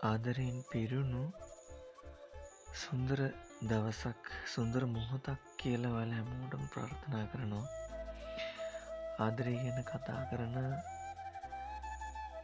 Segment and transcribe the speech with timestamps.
[0.00, 1.20] ආදරයෙන් පිරුණු
[2.72, 3.20] සුන්දර
[3.62, 7.66] දවසක් සුන්දර මොහොතක් කියලවල හැමෝටම ප්‍රාර්ථනා කරනවා.
[9.18, 10.54] ආදරය ගැන කතා කරන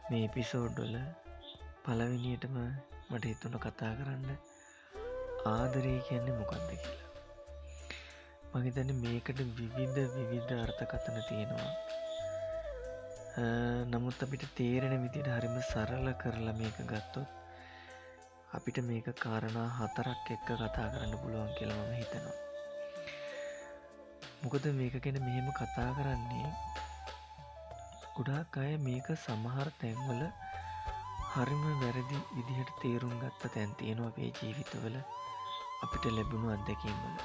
[0.09, 0.97] මේ පිසෝඩ්ඩොල
[1.85, 2.57] පලවිනියටම
[3.11, 4.27] මට හිතුන කතා කරන්න
[5.47, 7.09] ආදරය කියන්නේ මොකක්ද කියලා.
[8.53, 11.71] මහිතන මේකට විවිධ විවිධ අර්ථකතන තියෙනවා.
[13.87, 17.44] නමුත් අපිට තේරෙන විදිට හරිම සරල කරලා මේක ගත්තොත්
[18.55, 22.37] අපිට මේක කාරණා හතරක් එක්ක කතා කරන්න පුළුවන් කියලමම හිතනවා.
[24.41, 26.49] මොකද මේක ගැන මෙහෙම කතා කරන්නේ
[28.15, 30.21] ගොඩාක් අය මේක සමහර තැන්වල
[31.31, 34.95] හරිම වැරදි විදිහට තේරුම් ගත්ත තැන් තියෙනවා අපේ ජීවිතවල
[35.83, 37.15] අපිට ලැබුණු අත්දැකීමල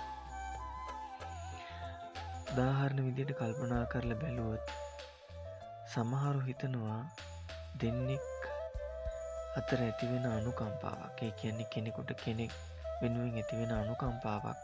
[2.56, 4.74] දාහරණ විදියට කල්පනා කරල බැලුවොත්
[5.92, 7.00] සමහරු හිතනවා
[7.80, 8.39] දෙන්නෙක්
[9.58, 11.18] අතර ඇතිවෙන අනුකම්පාවක්.
[11.22, 12.52] ඒ කියන්නේ කෙනෙකුට කෙනෙක්
[13.00, 14.58] වෙනුවෙන් ඇතිවෙන අනුකම්පාවක්.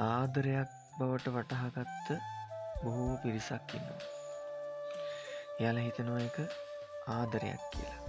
[0.00, 2.08] ආදරයක් බවට වටහාගත්ත
[2.82, 4.02] බොහෝ පිරිසක් ඉන්නවා.
[5.58, 6.38] එයාල හිතනවා එක
[7.08, 8.00] ආදරයක් කියලා.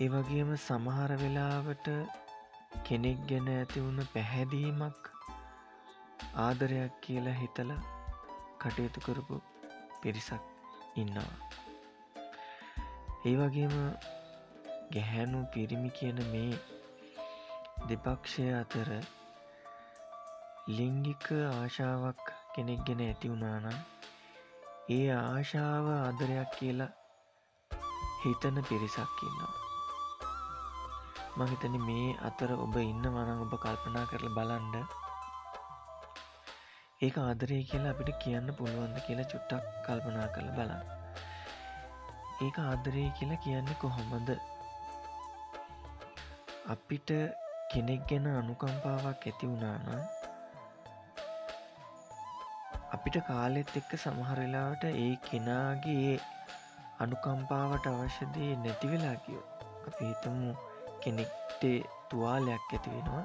[0.00, 1.88] ඒ වගේම සමහර වෙලාවට
[2.86, 5.10] කෙනෙක් ගැන ඇති වුණ පැහැදීමක්
[6.38, 7.80] ආදරයක් කියලා හිතලා
[8.60, 9.42] කටයුතු කරපු
[10.02, 10.42] පිරිසක්
[10.96, 11.59] ඉන්නවා.
[13.20, 13.74] ඒ වගේම
[14.92, 16.60] ගැහැනු පිරිමි කියන මේ
[17.88, 18.88] දෙපක්ෂය අතර
[20.70, 23.76] ලිංගික ආශාවක් කෙනෙක් ගෙන ඇති වුණානම්
[24.90, 26.92] ඒ ආශාව ආදරයක් කියලා
[28.22, 29.54] හිතන පිරිසක් ඉන්නවා.
[31.38, 34.76] මහිතන මේ අතර ඔබ ඉන්න වනං ඔබ කල්පනා කරල බලන්ඩ
[37.00, 40.99] ඒක ආදරය කියලා අපිට කියන්න පුළුවන්ද කියලා චුට්ටක් කල්පනා කළ බලන්න.
[42.40, 44.30] ඒක ආදරය කියලා කියන්නේ කොහොමද?
[46.68, 47.10] අපිට
[47.72, 50.02] කෙනෙක් ගැන අනුකම්පාවක් ඇති වුණානම්
[52.92, 56.14] අපිට කාලෙත් එක්ක සමහරලාට ඒ කෙනාගේ
[56.98, 59.46] අනුකම්පාවට අවශ්‍යදේ නැතිවෙලා කියෝ
[59.88, 60.50] අපි හිතමු
[61.02, 61.62] කෙනෙක්ට
[62.10, 63.24] තුවාලයක් ඇති වෙනවා.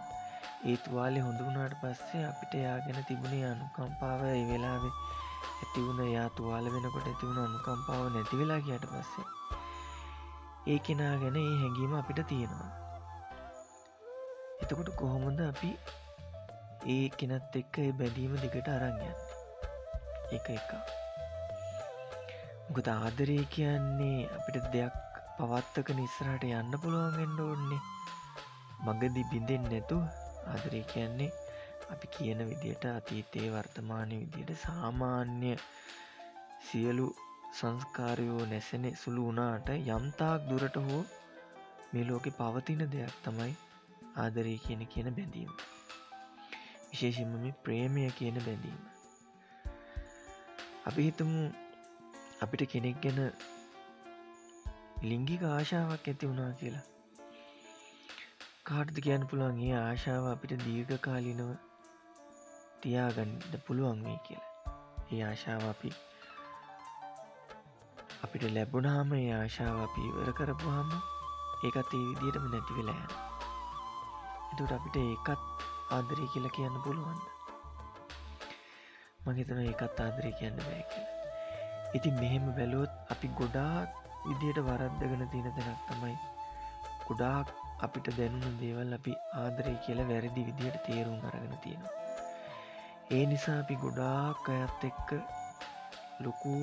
[0.66, 4.90] ඒ තුවාලෙ හොඳුනාට පස්සේ අපිට යා ගැන තිබුණේ අනුකම්පාව ඒ වෙලාවෙ
[5.56, 9.28] ඇතිවුණ යා තුවාල වෙනකොට ඇතිවුණ අනුකම්පාව නැතිවෙලා කියට පස්සේ
[10.68, 12.70] ඒ කෙනා ගැන ඒ හැඟීම අපිට තියෙනවා.
[14.62, 15.72] එතකොට කොහොමද අපි
[16.88, 19.18] ඒ කෙනත් එක්ක බැඳීම දිගට අරංයන්න
[20.32, 20.70] එක එක.
[22.68, 24.96] මොකද ආදරය කියන්නේ අපිට දෙයක්
[25.38, 27.82] පවත්තක නිස්සරට යන්න පුළුවන්ගෙන්ට ඕන්නේ
[28.86, 29.98] මගදි බිඳෙන් නැතු
[30.52, 31.45] ආදරය කියන්නේ
[31.92, 35.52] අපි කියන විදියට අතීතයේ වර්තමානය විදියට සාමාන්‍ය
[36.68, 37.08] සියලු
[37.54, 41.04] සංස්කාරයෝ නැසෙන සුළු වනාට යම්තාක් දුරට හෝ
[41.92, 43.54] මේ ලෝකෙ පවතින දෙයක් තමයි
[44.16, 45.52] ආදරය කියන කියන බැඳීම.
[46.90, 48.82] විශේෂම මේ ප්‍රේමය කියන බැඳීම.
[50.86, 51.44] අපි හිතමු
[52.42, 53.22] අපිට කෙනෙක් ගැන
[55.04, 56.84] ලිංගික ආශාවක් ඇති වුණා කියලා.
[58.64, 59.64] කාටද කියන්න පුළුවන්?
[59.64, 61.50] ඒ ආශාව අපිට දීර්ඝ කාලිනව
[62.86, 64.52] තියාගන්නට පුළුවන් මේ කියලා.
[65.12, 65.90] ඒ ආශාව අපි
[68.26, 70.92] අපිට ලැබුණාම ඒ ආශාව අපි ඉවර කරපුහම
[71.66, 73.16] ඒකත් ඒ විදියටම නැති වෙලා යන
[74.52, 77.24] එතුට අපිට ඒකත් ආදරී කියලා කියන්න පුළුවන්ද?
[79.26, 81.18] මහිතන ඒකත් ආදරය කියන්න බෑ කියලා.
[81.94, 86.16] ඉතින් මෙහෙම බැලුවොත් අපි ගොඩාක් විදියට වරද්දගෙන තියෙන තැනක් තමයි
[87.08, 92.05] ගොඩාක් අපිට දැනුණු දේවල් අපි ආදරය කියලා වැරදි විදියට තේරුම් අරගෙන තියෙනවා.
[93.06, 95.10] ඒ නිසා අපි ගොඩාක් අයත් එක්ක
[96.26, 96.54] ලොකු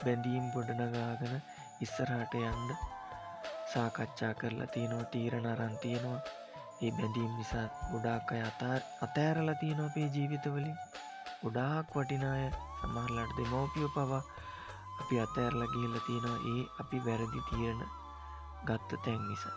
[0.00, 1.36] බැඳීම් ගොඩනගාගෙන
[1.80, 2.72] ඉස්සරහට යන්ඩ
[3.72, 6.20] සාකච්ඡා කරලා තියෙනවා තීරණ අරන් තියෙනවා.
[6.82, 10.76] ඒ බැඳීම් නිසා ගොඩාක් අය අතාර අතෑරලා තියෙනවා අපේ ජීවිතවලින්.
[11.42, 12.44] ගොඩාක් වටිනාය
[12.80, 14.22] සමහරලට දෙමවපියෝ පවා
[15.00, 16.38] අපි අතඇරල ගිල්ල තියෙනවා.
[16.52, 17.80] ඒ අපි වැරදි තියෙන
[18.66, 19.56] ගත්ත තැන් නිසා.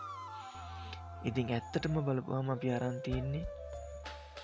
[1.24, 3.44] ඉතින් ඇත්තටම බලපුහම අපි අරන්තියන්නේ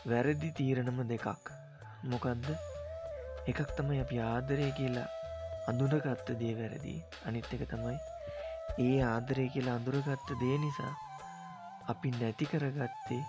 [0.07, 1.49] වැරදි තීරණම දෙකක්.
[2.03, 2.47] මොකක්ද
[3.47, 5.09] එකක් තමයි අපි ආදරය කියලා
[5.67, 6.95] අඳුනගත්ත දේ වැරදි.
[7.27, 7.99] අනිත් එක තමයි
[8.79, 10.93] ඒ ආදරය කියලා අඳුරගත්ත දේ නිසා
[11.89, 13.23] අපි නැති කරගත්තේ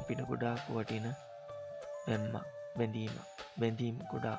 [0.00, 1.06] අපිට ගොඩාක් වටින
[2.06, 2.46] වැම්මක්
[2.76, 3.14] බැඳීම
[3.60, 4.38] බැඳීම් ගොඩා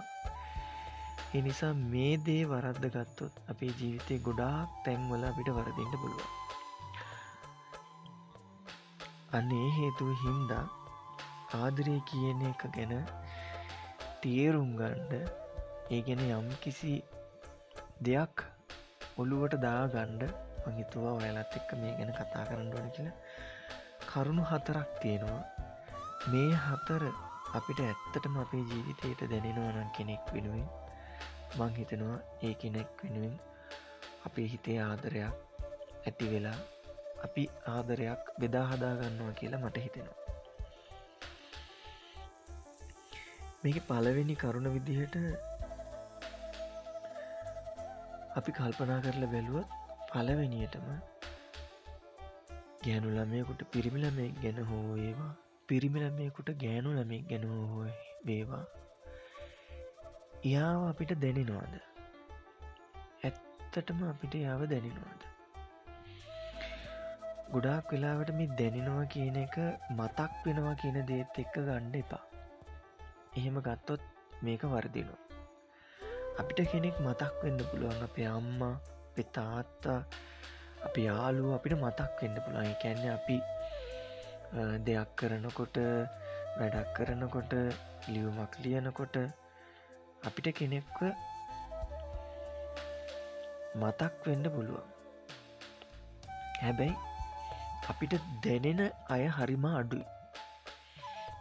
[1.34, 6.30] එනිසා මේ දේ වරද්ද ගත්තොත් අපේ ජීවිතය ගොඩාක් තැන්වල අපිට වරදින්න පුළුව
[9.34, 10.66] අන්නේ හේතුව හින්දා
[11.56, 12.94] ආදරය කියන එක ගැන
[14.24, 15.14] තේරුම්ගණ්ඩ
[15.92, 16.92] ඒ ගැන යම් කිසි
[18.02, 18.44] දෙයක්
[19.18, 20.24] ඔළුවට දාගණ්ඩ
[20.66, 23.18] මහිතුවා ඔයලත් එක්ක මේ ගැන කතා කරන්න ඕන කියලා.
[24.06, 25.42] කරුණු හතරක් තියෙනවා.
[26.32, 27.04] මේ හතර
[27.54, 30.68] අපිට ඇත්තටම අපේ ජීවිතයට දැනෙනවනම් කෙනෙක් වෙනුවෙන්
[31.58, 33.36] මං හිතනවා ඒ කෙනෙක් වෙනුවෙන්
[34.26, 35.34] අපේ හිතේ ආදරයක්
[36.06, 36.60] ඇති වෙලා
[37.24, 40.33] අපි ආදරයක් බෙදා හදාගන්නවා කියලා මට හිතෙනවා.
[43.64, 45.16] මේක පලවෙනි කරුණ විදිහට
[48.36, 49.80] අපි කල්පනා කරලා බැලුවොත්
[50.12, 50.88] පලවෙනියටම
[52.84, 55.34] ගෑනු ළමයකුට පිරිමිලමේ ගැන හෝ ඒවා
[55.70, 57.86] පිරිමිලමයකුට ගෑනු ළමෙක් ගැන හෝ
[58.26, 58.64] වේවා.
[60.46, 61.74] යාව අපිට දැනෙනවාද?
[63.24, 65.22] ඇත්තටම අපිට යාව දැනෙනවාද?
[67.54, 69.58] ගොඩාක් වෙලාවට මේ දැනෙනවා කියන එක
[69.98, 72.24] මතක් වෙනවා කියන දේත් එක්ක ගණ්ඩ එපා.
[73.38, 74.02] එහෙම ගත්තොත්
[74.42, 75.22] මේක වර්දිනවා
[76.40, 78.76] අපිට කෙනෙක් මතක් වෙන්න පුළුවන් අපේ අම්මා
[79.16, 80.00] පෙතාත්තා
[80.86, 82.72] අපි යාලු අපිට මතක් වෙන්න පුළුවන්.
[82.82, 83.38] කැන්න අපි
[84.86, 85.78] දෙයක් කරනකොට
[86.58, 87.54] වැඩක් කරනකොට
[88.14, 89.16] ලියවමක් ලියනකොට
[90.24, 91.00] අපිට කෙනෙක්ව
[93.82, 94.86] මතක් වෙන්න පුළුවන්.
[96.62, 96.96] හැබැයි
[97.92, 98.14] අපිට
[98.44, 98.82] දැනෙන
[99.14, 100.06] අය හරිම අඩුයි.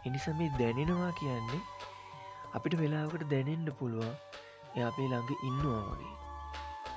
[0.05, 1.63] එනිසම දැනෙනවා කියන්නේ
[2.53, 4.13] අපිට වෙලාවකට දැනෙන්ට පුළුවන්
[4.75, 6.13] එය අපේ ළඟ ඉන්නවා වගේ.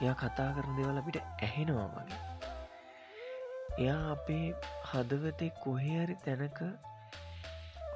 [0.00, 2.20] එයා කතා කරන දෙවල් අපිට ඇහෙනවා වගේ.
[3.78, 4.44] එයා අපේ
[4.90, 6.60] හදවතේ කොහේරි තැනක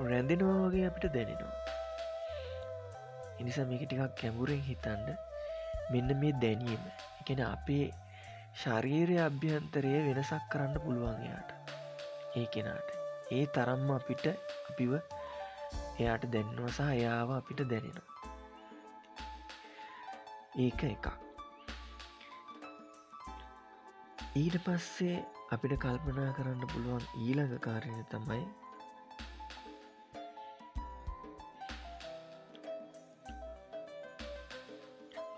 [0.02, 1.54] රැඳෙනවා වගේ අපිට දැනෙනවා.
[3.40, 5.06] එනිසා මේක ටිකක් කැමුරෙන් හිතන්න
[5.92, 6.82] මෙන්න මේ දැනීම.
[7.20, 7.86] එකෙන අපේ
[8.54, 11.50] ශරීරය අභ්‍යන්තරය වෙනසක් කරන්න පුළුවන් එයාට.
[12.36, 12.88] ඒ කෙනාට.
[13.30, 14.24] ඒ තරම්ම අපිට
[14.70, 14.92] අපිව
[16.00, 18.08] එයාට දැන්නවා සහ එයාව අපිට දැනෙනවා.
[20.58, 21.06] ඒක එකක්.
[24.35, 25.14] ඊට පස්සේ
[25.50, 28.43] අපිට කල්පනා කරන්න පුළුවන් ඊළඟ කාරණය තමයි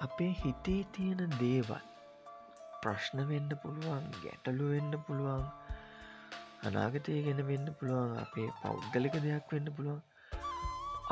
[0.02, 1.88] අපේ හිතේ තියෙන දේවල්
[2.82, 5.44] ප්‍රශ්න වෙන්න පුළුවන් ගැටලු වෙන්න පුළුවන්
[6.62, 10.00] අනාගතය ගැන වෙන්න පුළුවන් අපේ පෞද්ගලික දෙයක් වෙන්න පුළුවන්.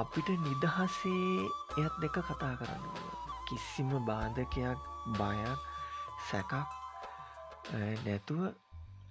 [0.00, 1.44] අපිට නිදහසේ
[1.76, 2.84] එයත් දෙක කතා කරන්න
[3.46, 4.78] කිසිම බාධකයක්
[5.18, 5.60] බයක්
[6.28, 6.52] සැකක්
[8.04, 8.40] නැතුව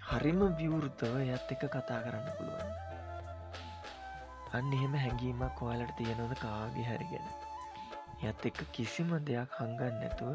[0.09, 2.71] හරිම විවෘතව එයත් එක කතා කරන්න පුළුවන්.
[4.51, 7.27] අන්න එහෙම හැඟීමක් ඔයාලට තියෙනවද කාගේ හරිගෙන
[8.21, 10.33] යත් එක්ක කිසිම දෙයක් හංගන්න නැතුව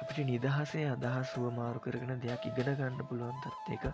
[0.00, 3.84] අපිට නිදහසේ අදහස් සුව මාරු කරගෙන දෙයක් ඉගෙන ගන්න පුළුවන් තත් එක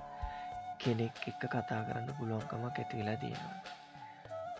[0.81, 3.61] කෙනෙක් එක්ක කතා කරන්න පුළුවන්කමක් ඇති වෙලා තියෙනවා.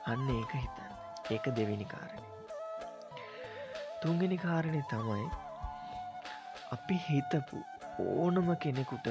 [0.07, 0.88] අන්න ඒක හිතන්න.
[1.31, 2.25] ඒක දෙවෙනි කාරණය
[4.03, 5.27] තුන්ගෙන කාරණය තමයි
[6.73, 7.63] අපි හිතපු
[8.07, 9.09] ඕනම කෙනෙකුට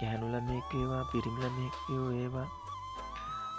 [0.00, 2.48] ගැහැනුලමෙක් ඒවා පිරිමිලමෙක්යෝ ඒවා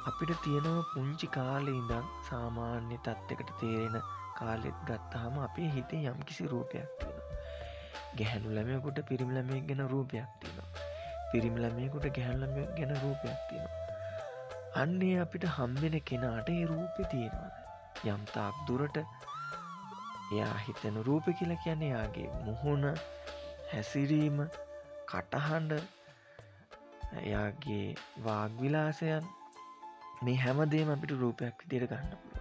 [0.08, 3.98] අපිට තියෙනව පුංචි කාලෙ ඉඳම් සාමාන්‍ය තත්ත්කට තේරෙන
[4.40, 7.26] කාලෙත් ගත්තාම අපේ හිතේ යම් කිසි රූපයක් තියෙන
[8.18, 10.70] ගැහැනු ළමයකුට පිරිමිලමය ගැන රූපයක් තියෙනවා.
[11.32, 13.84] පිරිමිලමයකුට ගැහැල්ලම ගැන රූපයක් තියෙනවා.
[14.76, 17.65] අන්නේ අපිට හම්බෙන කෙනාට ඒ රූපෙ තියෙනවාද?
[18.06, 18.98] යම්තාක් දුරට
[20.32, 22.86] එයා හිතන රූප කියල කියන එයාගේ මුහුණ
[23.72, 24.38] හැසිරීම
[25.08, 25.72] කටහන්ඩ
[27.24, 27.86] එයාගේ
[28.24, 29.30] වාග්විලාසයන්
[30.22, 32.36] මේ හැමදේම අපිට රූපයක් විදියට ගන්න පුළුව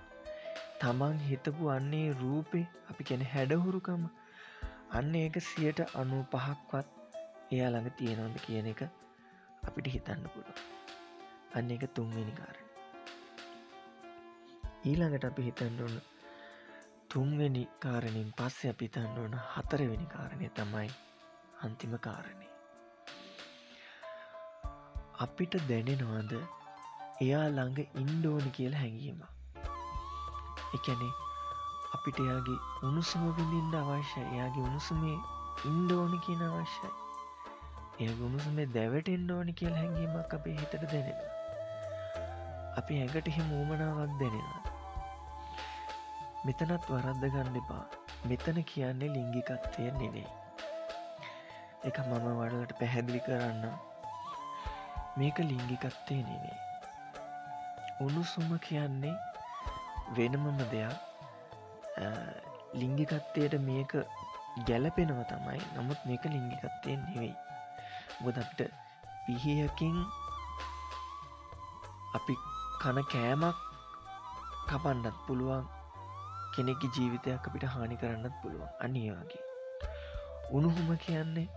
[0.77, 4.03] තමන් හිතපු අන්නේ රූපේ අපි කැන හැඩහුරුකම.
[4.91, 6.87] අන්න ඒක සියට අනු පහක්වත්
[7.53, 8.83] එයා ළඟ තියෙනවද කියන එක
[9.63, 10.59] අපිට හිතන්න පුළුව
[11.55, 12.64] අන්න එක තුන්වෙනි කාරණ.
[14.85, 15.97] ඊළඟට අපි හිතන්න ඕන
[17.09, 20.91] තුන්වෙනි කාරණින් පස්සේ අපි තන්න ඕන හතරවෙනි කාරණය තමයි
[21.63, 22.49] අන්තිම කාරණය
[25.19, 26.33] අපිට දැනෙනවාද
[27.21, 29.31] එයා ළඟ ඉන්ඩෝනි කියල හැඟීමක්
[30.75, 31.13] එකැනේ
[31.95, 34.25] අපිට එයාගේ උණුසුම විඳින්ට අවශ්‍යයි.
[34.27, 35.19] එයාගේ උණුසුමේ
[35.65, 36.91] ඉන්ඩෝනි කියන අවශ්‍යයි.
[38.01, 41.19] එය ගුණුසුමේ දැවට එන්ඩෝනි කියල් හැඟීමක් අපේ හිතට දැනෙන
[42.77, 44.64] අපි ඇඟට එහෙ මූමනාවක් දැනෙනවා.
[46.45, 47.85] මෙතනත් වරද්ද ගන්න එපා.
[48.29, 50.29] මෙතන කියන්නේ ලිංගිකත්වය නෙවේ
[51.89, 53.65] එක මම වඩලට පැහැදිලි කරන්න.
[55.19, 56.59] මේක ලිංගිකත්තේ නෙවේ
[58.01, 59.15] උණුසුම කියන්නේ
[60.17, 60.97] වෙනමම දෙයක්.
[62.81, 63.93] ලිංගිකත්වයට මේක
[64.69, 65.61] ගැලපෙනව තමයි.
[65.77, 67.35] නමුත් මේක ලිංගිකත්වයෙන් නෙවෙයි
[68.23, 68.73] බොද අපිට
[69.25, 69.97] පිහයකින්
[72.17, 72.35] අපි
[72.83, 73.57] කන කෑමක්
[74.69, 75.74] කපන්නත් පුළුවන්.
[76.55, 78.71] කෙනෙකි ජීවිතයක් අපිට හානි කරන්නත් පුළුවන්.
[78.81, 79.43] අනිවාගේ
[80.51, 81.49] උණුහුම කියන්නේ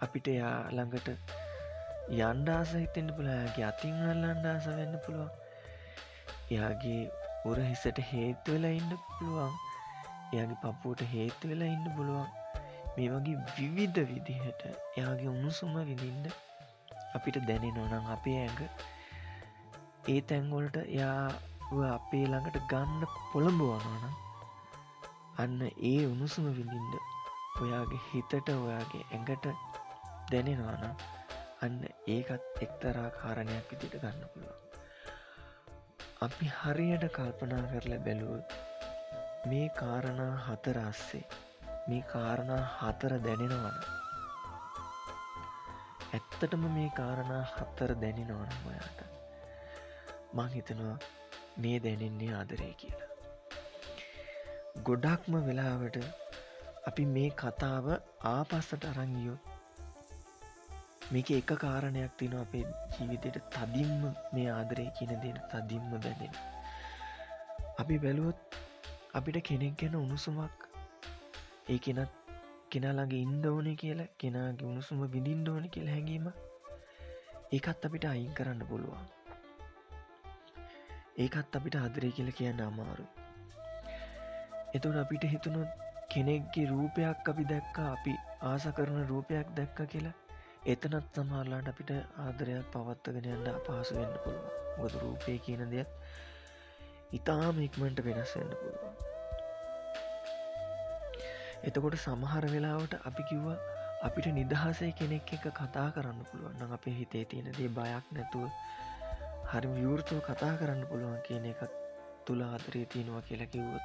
[0.00, 1.08] අපිට යා ළඟට
[2.20, 5.30] යන්ඩාස හිතෙන්ට පුළයාගේ අතින් අල්ලන්ඩාස වෙන්න පුළුවන්.
[6.50, 7.02] එයාගේ
[7.44, 9.54] උර හිසට හේතු වෙලා ඉන්න පුළුවන්.
[10.32, 12.28] එයාගේ පපුූට හේතු වෙලා ඉන්න පුළුවන්.
[12.96, 16.36] මේ වගේ විවිධ විදිහට එයාගේ උණුසුම විඳින්ට
[17.14, 18.62] අපිට දැනෙ නොනම් අපේ ඇඟ
[20.08, 21.18] ඒ තැන්ගොලට යා
[21.64, 24.04] අපේ ළඟට ගන්න පොළඹුවනන
[25.36, 26.94] අන්න ඒ උණුසුම විඳින්ට
[27.58, 29.46] ඔයාගේ හිතට ඔයාගේ ඇඟට
[30.30, 30.84] දැනෙනවාන
[31.62, 31.78] අන්න
[32.08, 34.54] ඒකත් එක්තරා කාරණයක් විදිට ගන්න පුළුව
[36.20, 38.54] අපි හරියට කල්පනා කරලා බැලුවත්
[39.46, 41.24] මේ කාරණා හතර අස්සේ
[41.88, 43.82] මේ කාරණා හතර දැනෙනවන
[46.12, 49.04] ඇත්තටම මේ කාරණා හත්තර දැනෙනවන ඔයාට
[50.34, 50.98] මං හිතනවා
[51.56, 53.10] මේ දැනෙන්නේ ආදරය කියලා.
[54.82, 55.98] ගොඩක්ම වෙලාවට
[56.86, 57.86] අපි මේ කතාව
[58.26, 59.38] ආපස්සට අරංගියෝ
[61.10, 66.34] මේක එක කාරණයක් තින අපේ ජීවිතයට තදින්ම මේ ආදරය කියන දෙන තදින්ම බැඳෙන.
[67.78, 68.60] අපි බැලුවොත්
[69.14, 70.68] අපිට කෙනෙක් ගැන උණුසුමක්
[71.68, 72.12] ඒ කෙනත්
[72.70, 76.26] කෙනාලගේ ඉන්ඩ ඕන කියලා කෙනාගේ උණුසුම විඳින්ඩ ඕන කියල හැඟීම
[77.52, 79.06] ඒකත් අපිට අයින් කරන්න පුළුවන්
[81.16, 83.06] ඒකත් අපිට ආදරය කියල කියන්න අමාරු
[84.74, 85.70] එතුට අපිට හිතුණොත්
[86.08, 90.14] කෙනෙක්ගේ රූපයක් අපි දැක්ක අපි ආස කරන රූපයක් දැක්ක කියලා
[90.66, 95.90] එතනත් සමහරලාට අපිට ආදරයක් පවත්තගෙන යන්න අපහසු වෙන්න පුළුව ගොද රූපය කියන දෙයක්
[97.12, 98.94] ඉතාම ඉක්මට වෙනස් වෙන්න පුළුවන්.
[101.64, 103.46] එතකොට සමහර වෙලාවට අපි කිව්ව
[104.02, 106.72] අපිට නිදහසේ කෙනෙක් එක කතා කරන්න පුළුවන්.
[106.72, 108.50] අපේ හිතේ තියෙන දේ බයක් නැතුව
[109.54, 111.74] හරි විවෘතව කතා කරන්න පුළුවන් කියන එකත්
[112.26, 113.84] තුළ ආතරේ තියෙනවා කියලා කිව්වොත්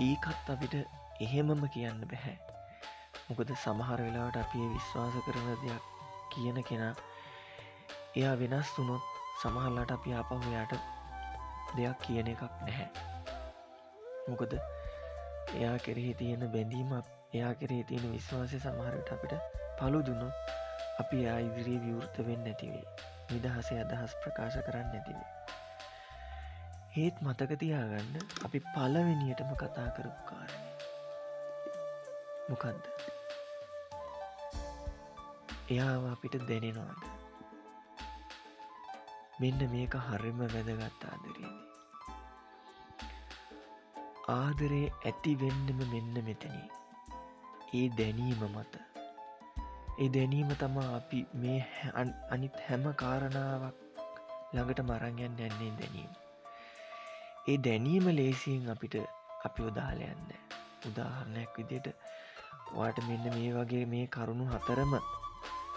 [0.00, 0.76] ඒකත් අපිට
[1.20, 2.36] එහෙමම කියන්න බැහැ.
[3.26, 5.84] මොකද සමහර වෙලාවට අපේ විශ්වාස කරන දෙයක්
[6.32, 6.94] කියන කෙනා
[8.16, 10.74] එයා වෙනස් වුනොත් සමහල්ලට අපි ආපහොයාට
[11.76, 12.88] දෙයක් කියන එකක් නැහැ.
[14.26, 14.58] මොකද
[15.54, 19.38] එයා කෙරෙහි තියෙන බැඳීම එයා කෙරේ තියෙන විශ්වාසය සමහරට අපිට
[19.78, 20.52] පලු දුන්නොත්
[20.98, 22.86] අපි ආ ඉදිරී විවෘත වෙන්න නැතිවේ
[23.32, 25.30] නිදහසේ අදහස් ප්‍රකාශ කරන්න නැතිවේ.
[26.96, 30.70] ඒත් මතකතියාගන්න අපි පලවෙනියටම කතා කරපු කාරණය.
[32.50, 32.84] මොකක්ද
[35.70, 37.00] එයාව අපිට දැනෙනවාද
[39.40, 41.54] මෙන්න මේක හරිම වැදගත් ආදරයේදී.
[44.32, 46.66] ආදරේ ඇති වෙන්නම මෙන්න මෙතනී.
[47.74, 48.91] ඒ දැනීම මත
[49.92, 51.60] ඒ දැනීම තමා අපි මේ
[52.30, 53.76] අනිත් හැම කාරණාවක්
[54.52, 56.12] ළඟට මරංයන් යන්නේ දැනීම.
[57.48, 58.96] ඒ දැනීම ලේසියෙන් අපිට
[59.44, 60.30] අපි උදාලයන්න
[60.88, 61.88] උදාහරණයක් විදියට
[62.74, 64.94] වාට මෙන්න මේ වගේ මේ කරුණු හතරම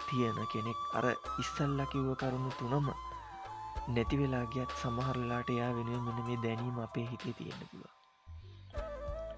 [0.06, 1.06] තියෙන කෙනෙක් අර
[1.38, 2.88] ඉස්සල්ල කිව්ව කරුණු තුනම
[3.88, 7.96] නැති වෙලා ගියත් සමහරලාට එයා වෙනුවෙන් මෙන මේ දැනීම අපේ හිතේ තියෙන පුළුව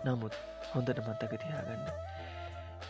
[0.05, 0.35] නමුත්
[0.73, 1.85] හොඳට මතක තියාගන්න.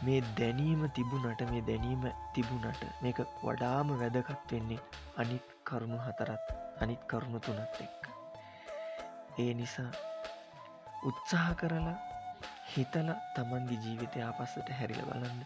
[0.00, 4.80] මේ දැනීම තිබුණට මේ දැනීම තිබුණට මේක වඩාම වැදගත් වෙන්නේ
[5.16, 8.02] අනිත් කරුණු හතරත් අනිත් කරුණු තුනත් එක්ක.
[9.38, 9.90] ඒ නිසා
[11.04, 11.96] උත්සාහ කරලා
[12.72, 15.40] හිතල තමන්ගේ ජීවිතය ආපස්සට හැරිල බලන්න.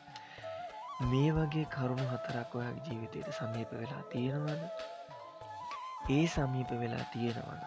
[1.05, 4.67] මේ වගේ කරුණු හතරක් ඔයා ජීවිතයට සමීප වෙලා තියෙනවද?
[6.11, 7.61] ඒ සමීප වෙලා තියෙනවන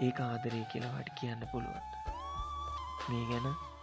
[0.00, 1.82] ඒ ආදරය කියලවට කියන්න පුළුවන්
[3.08, 3.73] මේ ගැන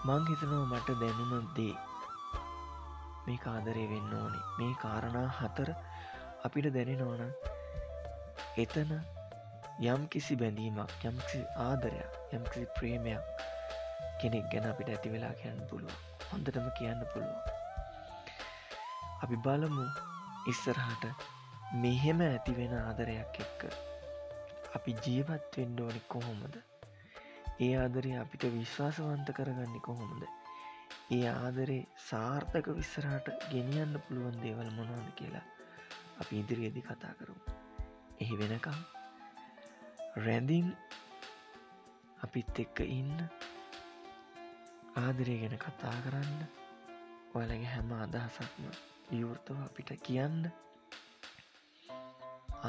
[0.00, 1.74] මං හිතනවා මට දැනුම දේ
[3.24, 4.38] මේ කාදරය වෙන්න ඕනි.
[4.58, 5.70] මේ කාරණා හතර
[6.46, 7.24] අපිට දැනෙනවන
[8.56, 8.94] එතන
[9.84, 13.44] යම් කිසි බැඳීමක් යම්කිසි ආදරයක් යම්කිසි ප්‍රේමයක්
[14.20, 17.38] කෙනෙක් ගැන අපිට ඇති වෙලා කියන්න පුළුව හොඳටම කියන්න පුළුව
[19.22, 19.86] අපි බලමු
[20.46, 21.04] ඉස්සරහට
[21.78, 23.68] මෙහෙම ඇතිවෙන ආදරයක් එක්ක
[24.74, 26.69] අපි ජීවත් වෙන්න ඕනි කොහොමද?
[27.60, 30.22] ඒ ආදරේ අපිට විශ්වාසවන්ත කරගන්න කොහොමද?
[31.10, 35.42] ඒ ආදරේ සාර්ථක විස්සරහට ගෙනියන්න පුළුවන් දේවල් මොනවද කියලා
[36.20, 37.34] අපි ඉදිරියේදි කතා කරු
[38.20, 38.78] එහි වෙනකම්
[40.18, 40.70] රැඳින්
[42.20, 43.12] අපිත් එක්ක ඉන්න
[44.98, 46.40] ආදරය ගැන කතා කරන්න
[47.34, 48.64] ඔයාලගේ හැම අදහසක්ම
[49.10, 50.40] විවෘතව අපිට කියන්න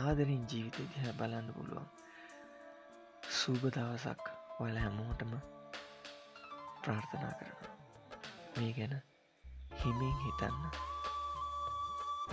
[0.01, 1.89] ආදරින් ජීවිත දිහ බලන්න පුළුවන්
[3.33, 5.31] සූබ දවසක් ඔයාල හැමෝටම
[6.81, 7.55] ප්‍රාර්ථනා කරන
[8.57, 8.95] මේ ගැන
[9.83, 10.65] හිමින් හිතන්න.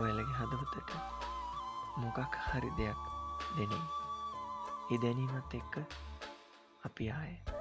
[0.01, 0.91] ඔයලගේ හදවතට
[2.01, 3.07] මොකක් හරි දෙයක්
[3.57, 3.87] දෙනෙයි.
[4.93, 5.81] ඒ දැනීමත් එක්ක
[6.85, 7.58] අපි ආයේ.